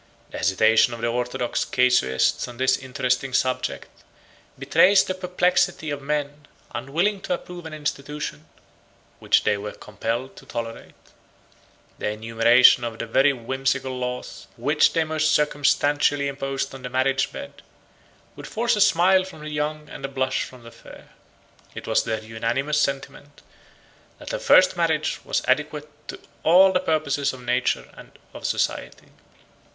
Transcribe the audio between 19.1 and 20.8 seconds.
from the young and a blush from the